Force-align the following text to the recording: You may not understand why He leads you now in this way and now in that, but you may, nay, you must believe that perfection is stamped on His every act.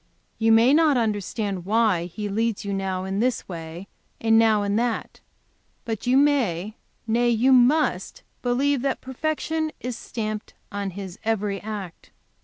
You 0.39 0.51
may 0.51 0.73
not 0.73 0.97
understand 0.97 1.63
why 1.63 2.05
He 2.05 2.27
leads 2.27 2.65
you 2.65 2.73
now 2.73 3.03
in 3.03 3.19
this 3.19 3.47
way 3.47 3.87
and 4.19 4.39
now 4.39 4.63
in 4.63 4.75
that, 4.77 5.19
but 5.85 6.07
you 6.07 6.17
may, 6.17 6.75
nay, 7.05 7.29
you 7.29 7.53
must 7.53 8.23
believe 8.41 8.81
that 8.81 8.99
perfection 9.01 9.71
is 9.79 9.95
stamped 9.95 10.55
on 10.71 10.89
His 10.97 11.19
every 11.23 11.61
act. 11.61 12.09